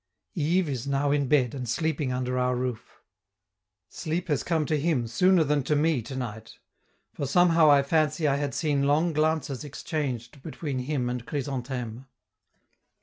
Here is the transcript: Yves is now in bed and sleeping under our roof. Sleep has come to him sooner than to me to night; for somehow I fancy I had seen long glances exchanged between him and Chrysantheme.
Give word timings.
Yves 0.33 0.67
is 0.67 0.87
now 0.87 1.11
in 1.11 1.27
bed 1.27 1.53
and 1.53 1.69
sleeping 1.69 2.11
under 2.11 2.39
our 2.39 2.55
roof. 2.55 3.03
Sleep 3.87 4.29
has 4.29 4.41
come 4.41 4.65
to 4.65 4.79
him 4.79 5.05
sooner 5.05 5.43
than 5.43 5.61
to 5.65 5.75
me 5.75 6.01
to 6.01 6.15
night; 6.15 6.55
for 7.13 7.27
somehow 7.27 7.69
I 7.69 7.83
fancy 7.83 8.27
I 8.27 8.37
had 8.37 8.55
seen 8.55 8.87
long 8.87 9.13
glances 9.13 9.63
exchanged 9.63 10.41
between 10.41 10.79
him 10.79 11.07
and 11.07 11.23
Chrysantheme. 11.23 12.07